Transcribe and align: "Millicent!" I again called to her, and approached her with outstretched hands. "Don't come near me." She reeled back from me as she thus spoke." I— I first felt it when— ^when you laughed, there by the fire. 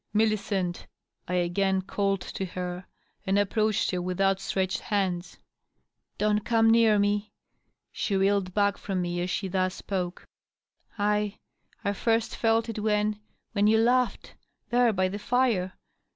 "Millicent!" 0.13 0.87
I 1.27 1.35
again 1.35 1.83
called 1.83 2.21
to 2.21 2.43
her, 2.43 2.87
and 3.23 3.37
approached 3.37 3.91
her 3.91 4.01
with 4.01 4.19
outstretched 4.19 4.79
hands. 4.79 5.37
"Don't 6.17 6.39
come 6.43 6.71
near 6.71 6.97
me." 6.97 7.31
She 7.91 8.15
reeled 8.15 8.51
back 8.55 8.79
from 8.79 8.99
me 8.99 9.21
as 9.21 9.29
she 9.29 9.47
thus 9.47 9.75
spoke." 9.75 10.25
I— 10.97 11.37
I 11.85 11.93
first 11.93 12.35
felt 12.35 12.67
it 12.67 12.79
when— 12.79 13.19
^when 13.55 13.69
you 13.69 13.77
laughed, 13.77 14.33
there 14.71 14.91
by 14.91 15.07
the 15.07 15.19
fire. 15.19 15.73